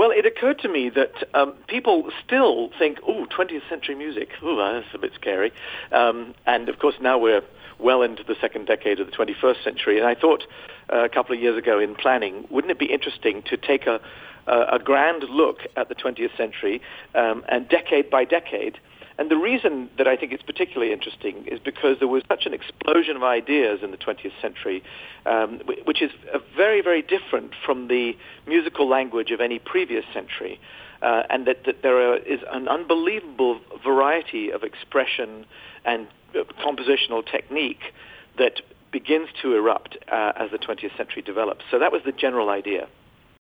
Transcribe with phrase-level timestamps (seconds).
[0.00, 4.30] Well, it occurred to me that um, people still think, "Oh, 20th century music.
[4.42, 5.52] Oh, that's a bit scary."
[5.92, 7.42] Um, and of course, now we're
[7.78, 9.98] well into the second decade of the 21st century.
[9.98, 10.44] And I thought
[10.90, 14.00] uh, a couple of years ago in planning, wouldn't it be interesting to take a,
[14.46, 16.80] a, a grand look at the 20th century
[17.14, 18.78] um, and decade by decade?
[19.20, 22.54] And the reason that I think it's particularly interesting is because there was such an
[22.54, 24.82] explosion of ideas in the 20th century,
[25.26, 26.10] um, which is
[26.56, 28.16] very, very different from the
[28.46, 30.58] musical language of any previous century.
[31.02, 35.44] Uh, and that, that there are, is an unbelievable variety of expression
[35.84, 36.06] and
[36.64, 37.92] compositional technique
[38.38, 41.62] that begins to erupt uh, as the 20th century develops.
[41.70, 42.88] So that was the general idea.